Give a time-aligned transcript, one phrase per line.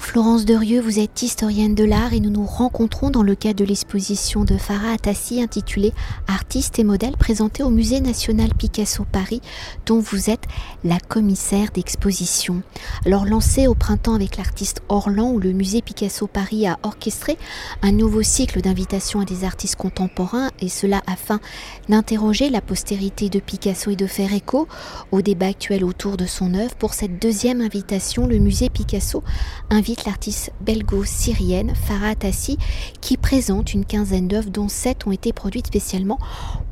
[0.00, 3.64] Florence Derieux, vous êtes historienne de l'art et nous nous rencontrons dans le cadre de
[3.64, 5.92] l'exposition de Farah Atassi intitulée
[6.26, 9.40] Artistes et modèles présentée au Musée national Picasso Paris,
[9.86, 10.46] dont vous êtes
[10.82, 12.62] la commissaire d'exposition.
[13.06, 17.38] Alors lancé au printemps avec l'artiste Orlan, où le Musée Picasso Paris a orchestré
[17.82, 21.40] un nouveau cycle d'invitation à des artistes contemporains, et cela afin
[21.88, 24.66] d'interroger la postérité de Picasso et de faire écho
[25.12, 26.74] au débat actuel autour de son œuvre.
[26.74, 29.22] Pour cette deuxième invitation, le Musée Picasso
[29.68, 32.58] invite l'artiste belgo-syrienne Farah Tassi
[33.00, 36.18] qui présente une quinzaine d'œuvres dont sept ont été produites spécialement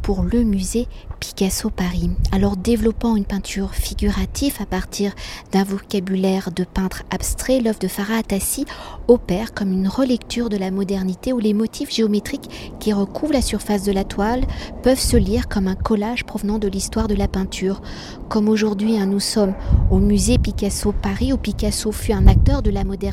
[0.02, 0.86] pour le musée
[1.20, 2.10] Picasso Paris.
[2.32, 5.12] Alors développant une peinture figurative à partir
[5.52, 8.64] d'un vocabulaire de peintre abstrait, l'œuvre de Farah Atassi
[9.08, 13.82] opère comme une relecture de la modernité où les motifs géométriques qui recouvrent la surface
[13.82, 14.46] de la toile
[14.82, 17.82] peuvent se lire comme un collage provenant de l'histoire de la peinture.
[18.28, 19.54] Comme aujourd'hui hein, nous sommes
[19.90, 23.07] au musée Picasso Paris où Picasso fut un acteur de la modernité,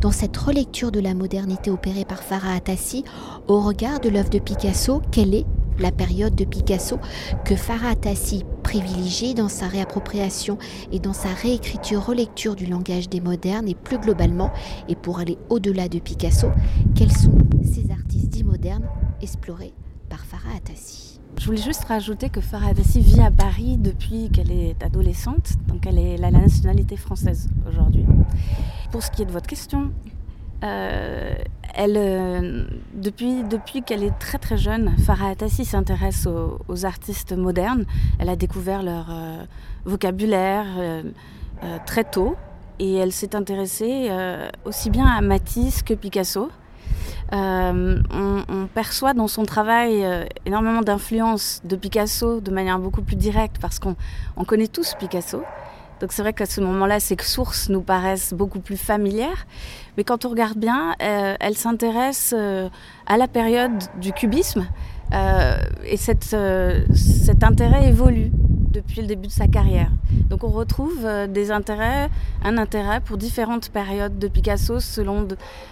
[0.00, 3.04] dans cette relecture de la modernité opérée par Farah Atassi,
[3.48, 5.46] au regard de l'œuvre de Picasso, quelle est
[5.78, 6.98] la période de Picasso
[7.44, 10.58] que Farah Tassi privilégie dans sa réappropriation
[10.92, 14.50] et dans sa réécriture relecture du langage des modernes et plus globalement,
[14.88, 16.48] et pour aller au-delà de Picasso,
[16.94, 17.32] quels sont
[17.64, 18.88] ces artistes dits modernes
[19.22, 19.72] explorés
[20.08, 21.18] par Farah Atassi?
[21.38, 25.86] Je voulais juste rajouter que Farah Atassi vit à Paris depuis qu'elle est adolescente, donc
[25.86, 28.04] elle est la nationalité française aujourd'hui.
[28.90, 29.90] Pour ce qui est de votre question,
[30.62, 31.34] euh,
[31.74, 37.84] elle, euh, depuis, depuis qu'elle est très très jeune, Farah Atassi s'intéresse aux, artistes modernes.
[38.18, 39.44] Elle a découvert leur euh,
[39.84, 40.66] vocabulaire
[41.86, 42.36] très tôt
[42.78, 44.08] et elle s'est intéressée
[44.64, 46.50] aussi bien à Matisse que Picasso.
[47.32, 50.04] On, on, perçoit dans son travail
[50.46, 53.94] énormément d'influence de Picasso de manière beaucoup plus directe parce qu'on
[54.46, 55.42] connaît tous Picasso.
[56.00, 59.46] Donc c'est vrai qu'à ce moment-là, ces sources nous paraissent beaucoup plus familières.
[59.96, 62.68] Mais quand on regarde bien, euh, elle s'intéresse euh,
[63.06, 64.66] à la période du cubisme.
[65.12, 66.34] Euh, et cet
[67.42, 68.30] intérêt évolue
[68.70, 69.90] depuis le début de sa carrière.
[70.28, 72.08] Donc on retrouve des intérêts,
[72.44, 75.26] un intérêt pour différentes périodes de Picasso selon,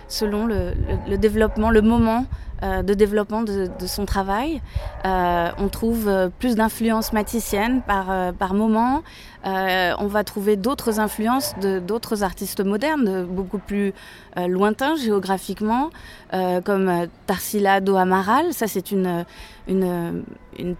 [0.09, 2.26] selon le, développement, le moment
[2.62, 4.60] de développement de, son travail.
[5.04, 9.03] on trouve plus d'influence maticienne par, par moment.
[9.44, 13.92] on va trouver d'autres influences d'autres artistes modernes, beaucoup plus
[14.38, 15.91] euh, lointains géographiquement,
[16.32, 18.53] euh, comme euh, Tarsila do Amaral.
[18.53, 19.25] Ça, c'est une,
[19.66, 20.25] une,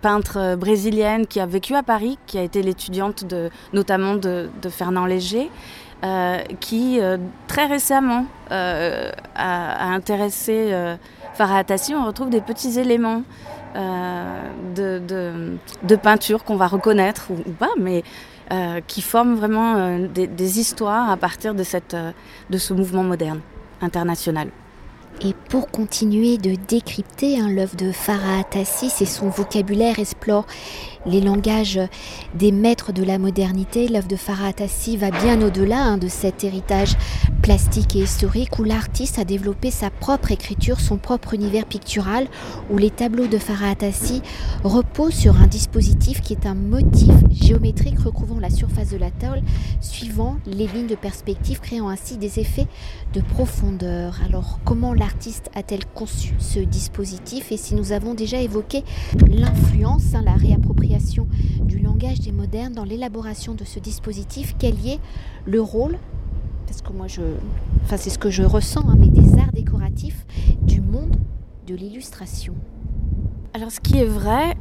[0.01, 5.07] peintre brésilienne qui a vécu à Paris, qui a été l'étudiante de, notamment de, Fernand
[5.07, 5.51] Léger.
[6.61, 7.01] qui
[7.49, 10.73] très récemment a, intéressé
[11.35, 11.95] Farah Atassi.
[11.95, 13.25] On retrouve des petits éléments
[13.75, 15.59] de,
[16.03, 18.05] peinture qu'on va reconnaître ou, pas, mais
[18.51, 22.13] euh, qui forment vraiment euh, des, histoires à partir de, cette, euh,
[22.49, 23.41] de ce mouvement moderne
[23.83, 24.49] international.
[25.21, 30.47] Et pour continuer de décrypter hein, l'œuvre de Farah Tassis et son vocabulaire explore
[31.09, 31.81] les langages
[32.35, 36.45] des maîtres de la modernité, l'œuvre de Farah Tassi va bien au-delà hein, de cet
[36.45, 36.97] héritage
[37.43, 42.27] plastique et historique où l'artiste a développé sa propre écriture, son propre univers pictural,
[42.71, 44.23] où les tableaux de Farah Tassi
[44.65, 49.43] reposent sur un dispositif qui est un motif géométrique recouvrant la surface de la table,
[49.81, 52.67] suivant les lignes de perspective, créant ainsi des effets
[53.15, 54.19] de profondeur.
[54.27, 58.85] Alors comment l'artiste a-t-elle conçu ce dispositif et si nous avons déjà évoqué
[59.27, 60.98] l'influence, hein, la réappropriation
[61.65, 65.01] du langage des modernes dans l'élaboration de ce dispositif, quel y est
[65.47, 65.99] le rôle
[66.67, 67.23] parce que moi je,
[67.85, 70.27] enfin c'est ce que je ressens, hein, mais des arts décoratifs
[70.63, 71.17] du monde
[71.67, 72.55] de l'illustration?
[73.55, 74.55] Alors ce qui est vrai,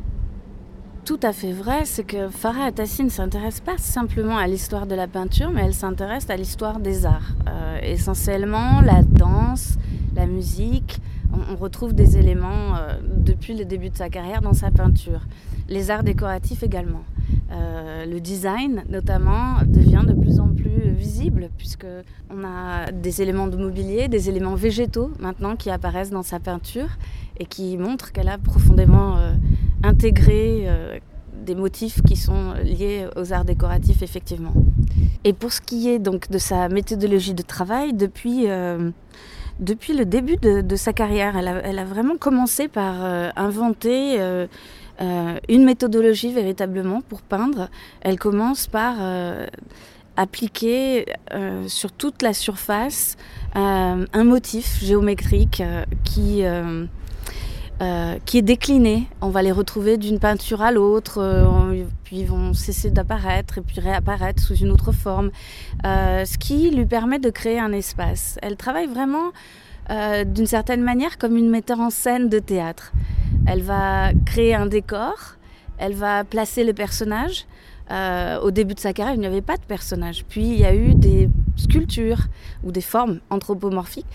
[1.04, 4.96] tout à fait vrai, c'est que Farah Atassi ne s'intéresse pas simplement à l'histoire de
[4.96, 7.36] la peinture, mais elle s'intéresse à l'histoire des arts.
[7.48, 9.78] Euh, essentiellement la danse,
[10.16, 11.00] la musique.
[11.52, 15.22] On, retrouve des éléments euh, depuis le début de sa carrière dans sa peinture.
[15.70, 17.04] Les arts décoratifs également.
[17.52, 21.88] Euh, le design, notamment, devient de plus en plus visible puisque
[22.30, 26.90] on a des éléments de mobilier, des éléments végétaux maintenant qui apparaissent dans sa peinture
[27.40, 29.34] et qui montrent qu'elle a profondément euh,
[29.84, 30.68] intégré
[31.46, 34.54] des motifs qui sont liés aux arts décoratifs effectivement.
[35.24, 38.48] Et pour ce qui est donc de sa méthodologie de travail, depuis
[39.60, 43.02] depuis le début de, sa carrière, elle a, vraiment commencé par
[43.36, 44.20] inventer
[45.00, 47.70] euh, une méthodologie véritablement pour peindre.
[48.02, 49.46] Elle commence par euh,
[50.16, 53.16] appliquer euh, sur toute la surface
[53.54, 55.64] un motif géométrique
[56.04, 56.44] qui
[57.80, 59.08] euh, qui est déclinée.
[59.22, 63.62] On va les retrouver d'une peinture à l'autre, euh, puis ils vont cesser d'apparaître et
[63.62, 65.30] puis réapparaître sous une autre forme,
[65.86, 68.40] euh, ce qui lui permet de créer un espace.
[68.42, 69.32] Elle travaille vraiment
[70.26, 72.92] d'une certaine manière comme une metteur en scène de théâtre.
[73.46, 75.38] Elle va créer un décor,
[75.78, 77.46] elle va placer le personnage.
[78.44, 80.26] au début de sa carrière, il n'y avait pas de personnage.
[80.28, 82.24] Puis il y a eu des sculptures
[82.66, 84.08] ou des formes anthropomorphiques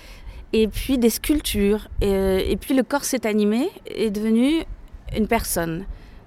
[0.53, 1.89] et puis des sculptures.
[2.01, 4.65] Et, puis le corps s'est animé, est devenu
[5.17, 5.85] une personne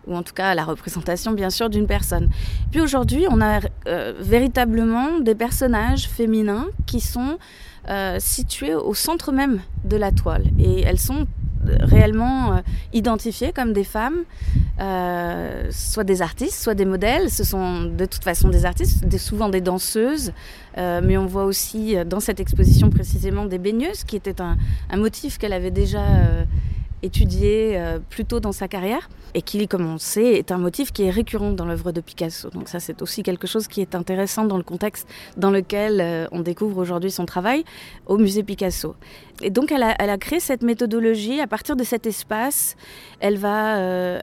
[0.08, 2.30] ou en tout cas la représentation bien sûr d'une personne.
[2.72, 7.40] Puis aujourd'hui, on a euh, véritablement des personnages féminins qui sont
[7.90, 11.26] euh, situés au centre même de la toile et elles sont
[11.80, 12.60] réellement euh,
[12.94, 14.24] identifiées comme des femmes,
[14.80, 17.30] euh, soit des artistes, soit des modèles.
[17.30, 20.34] Ce sont de toute façon des artistes, souvent des danseuses,
[20.78, 24.58] euh, mais on voit aussi dans cette exposition précisément des baigneuses, qui était un,
[24.98, 26.02] motif qu'elle avait déjà
[27.04, 27.80] étudié
[28.10, 31.10] plus tôt dans sa carrière et qui, comme on sait, est un motif qui est
[31.10, 32.50] récurrent dans l'œuvre de Picasso.
[32.50, 35.08] Donc ça, c'est aussi quelque chose qui est intéressant dans le contexte
[35.38, 37.64] dans lequel on découvre aujourd'hui son travail
[38.08, 38.96] au musée Picasso.
[39.42, 41.42] Et donc, elle a, créé cette méthodologie.
[41.42, 42.76] À partir de cet espace,
[43.20, 44.20] elle va euh, euh,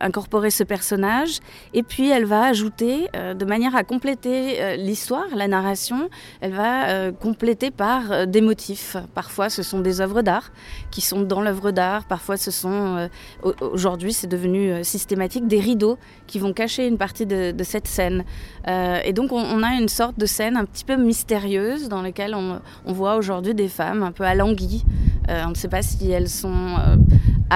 [0.00, 1.38] incorporer ce personnage
[1.74, 6.08] et puis elle va ajouter, euh, de manière à compléter euh, l'histoire, la narration,
[6.40, 8.96] elle va compléter par des motifs.
[9.14, 10.50] Parfois, ce sont des œuvres d'art
[10.90, 12.04] qui sont dans l'œuvre d'art.
[12.04, 13.08] Parfois, ce sont,
[13.60, 18.24] aujourd'hui, c'est devenu systématique, des rideaux qui vont cacher une partie de, cette scène.
[18.66, 22.60] et donc, on, a une sorte de scène un petit peu mystérieuse dans laquelle on,
[22.84, 24.84] on voit aujourd'hui des femmes un peu alanguies.
[25.28, 26.76] on ne sait pas si elles sont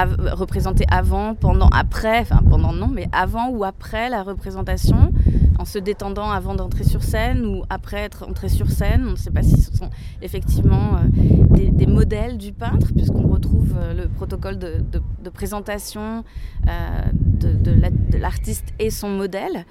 [0.05, 5.13] représentées avant, pendant, après, enfin pendant non, mais avant ou après la représentation,
[5.59, 9.05] en se détendant avant d'entrer sur scène ou après être entré sur scène.
[9.07, 9.91] On ne sait pas si ce sont
[10.23, 14.83] effectivement euh, des, modèles du peintre, puisqu'on retrouve euh, le protocole de,
[15.31, 16.25] présentation
[16.69, 16.71] euh,
[17.13, 19.65] de, l'artiste et son modèle,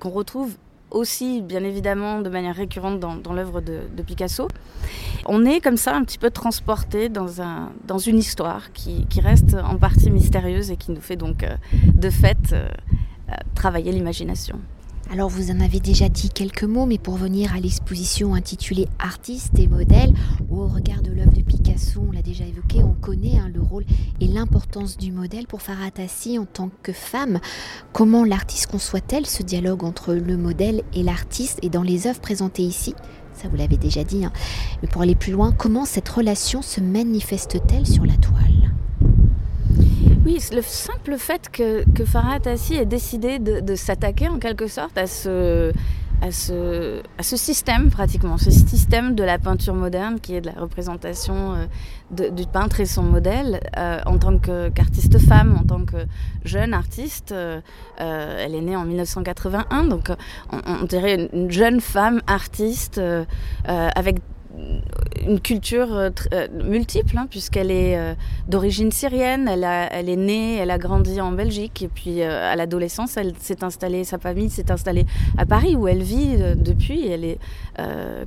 [0.00, 0.56] qu'on retrouve
[0.94, 4.48] aussi, bien évidemment, de manière récurrente dans, l'œuvre de, Picasso.
[5.26, 9.54] On est comme ça un petit peu transporté dans, un, dans une histoire qui, reste
[9.54, 11.56] en partie mystérieuse et qui nous fait donc, euh,
[11.94, 12.68] de fait, euh,
[13.30, 14.58] euh, travailler l'imagination.
[15.10, 19.58] Alors vous en avez déjà dit quelques mots, mais pour venir à l'exposition intitulée Artistes
[19.58, 20.12] et modèles,
[20.50, 23.84] au regard de l'œuvre de Picasso, on l'a déjà évoqué, on connaît hein, le rôle
[24.20, 27.38] et l'importance du modèle pour Farah Tassi en tant que femme.
[27.92, 32.62] Comment l'artiste conçoit-elle ce dialogue entre le modèle et l'artiste et dans les œuvres présentées
[32.62, 32.94] ici?
[33.34, 34.32] Ça vous l'avez déjà dit, hein.
[34.82, 38.53] mais pour aller plus loin, comment cette relation se manifeste-t-elle sur la toile?
[40.24, 44.96] Oui, le simple fait que, que Farah Tassi ait décidé de, s'attaquer en quelque sorte
[44.96, 45.72] à ce,
[47.20, 52.46] système pratiquement, ce système de la peinture moderne qui est de la représentation euh, du
[52.46, 56.06] peintre et son modèle euh, en tant qu'artiste femme, en tant que
[56.44, 57.32] jeune artiste.
[57.32, 57.60] Euh,
[57.98, 60.10] elle est née en 1981, donc
[60.50, 62.98] on, on dirait une jeune femme artiste
[63.66, 64.20] avec
[65.26, 68.14] une culture euh, euh, multiple, hein, puisqu'elle est euh,
[68.48, 73.34] d'origine syrienne, elle, est née, elle a grandi en Belgique, et puis à l'adolescence, elle
[73.38, 75.06] s'est installée, sa famille s'est installée
[75.38, 77.06] à Paris, où elle vit depuis.
[77.08, 77.38] Elle est,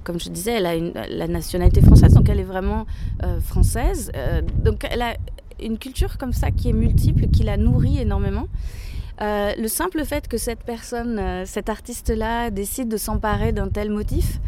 [0.03, 0.75] comme je disais, elle a
[1.09, 2.85] la nationalité française, donc elle est vraiment
[3.41, 4.11] française.
[4.63, 5.15] donc elle a
[5.61, 8.47] une culture comme ça qui est multiple, qui la nourrit énormément.
[9.19, 14.39] le simple fait que cette personne, cet artiste-là, décide de s'emparer d'un tel motif,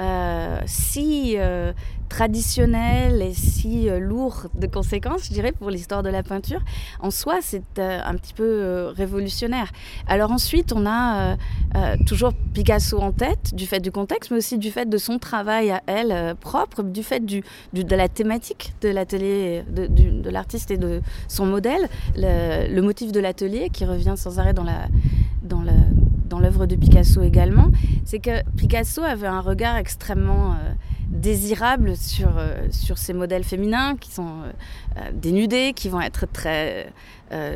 [0.00, 1.72] euh, si euh,
[2.08, 6.60] traditionnel et si euh, lourd de conséquences, je dirais, pour l'histoire de la peinture,
[7.00, 9.70] en soi, c'est un petit peu révolutionnaire.
[10.06, 11.36] Alors ensuite, on a
[12.06, 15.70] toujours Picasso en tête, du fait du contexte, mais aussi du fait de son travail
[15.70, 21.46] à elle propre, du fait de la thématique de l'atelier de, l'artiste et de son
[21.46, 24.88] modèle, le, le motif de l'atelier qui revient sans arrêt dans la,
[25.42, 25.72] dans la
[26.32, 27.70] dans l'œuvre de Picasso également,
[28.06, 30.72] c'est que Picasso avait un regard extrêmement euh,
[31.08, 34.40] désirable sur, euh, sur ces modèles féminins qui sont
[34.96, 36.90] euh, dénudés, qui vont être très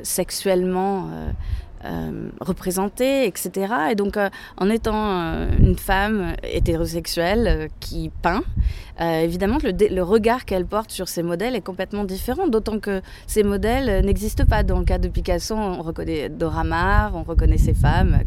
[0.03, 1.11] sexuellement
[1.87, 3.73] euh, représentée, etc.
[3.93, 8.43] Et donc, euh, en étant euh, une femme hétérosexuelle qui peint,
[8.99, 14.05] évidemment, le, regard qu'elle porte sur ces modèles est complètement différent, d'autant que ces modèles
[14.05, 14.63] n'existent pas.
[14.63, 18.21] Dans le cas de Picasso, on reconnaît Dora Maar, on reconnaît ces femmes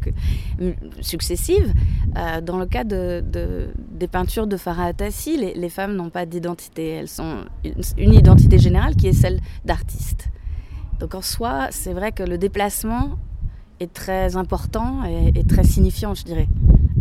[1.01, 1.73] successives.
[2.43, 3.23] dans le cas de,
[3.91, 6.89] des peintures de Farah Atassi, les, femmes n'ont pas d'identité.
[6.89, 7.45] Elles sont
[7.97, 10.29] une identité générale qui est celle d'artiste.
[10.99, 13.17] Donc en soi, c'est vrai que le déplacement
[13.79, 16.48] est très important et, très signifiant, je dirais,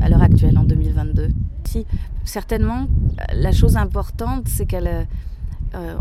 [0.00, 1.28] à l'heure actuelle, en 2022.
[1.64, 1.86] Si,
[2.24, 2.86] certainement,
[3.32, 5.06] la chose importante, c'est qu'elle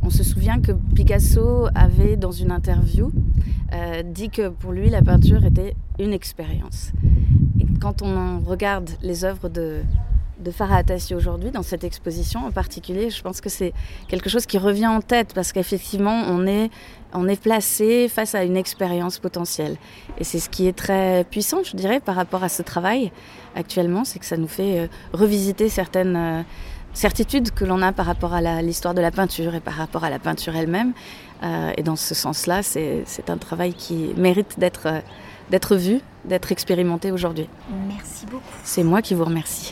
[0.02, 3.12] on se souvient que Picasso avait, dans une interview,
[4.14, 6.92] dit que pour lui, la peinture était une expérience.
[7.60, 9.82] Et quand on regarde les œuvres de,
[10.40, 13.74] de Farah Atassi aujourd'hui, dans cette exposition en particulier, je pense que c'est
[14.08, 16.70] quelque chose qui revient en tête parce qu'effectivement, on est,
[17.14, 19.78] on est placé face à une expérience potentielle.
[20.18, 23.12] Et c'est ce qui est très puissant, je dirais, par rapport à ce travail
[23.56, 26.42] actuellement, c'est que ça nous fait euh, revisiter certaines euh,
[26.94, 30.10] certitudes que l'on a par rapport à l'histoire de la peinture et par rapport à
[30.10, 30.94] la peinture elle-même.
[31.44, 34.88] Euh, et dans ce sens-là, c'est un travail qui mérite d'être
[35.50, 37.48] d'être vu, d'être expérimenté aujourd'hui.
[37.88, 38.44] Merci beaucoup.
[38.64, 39.72] C'est moi qui vous remercie.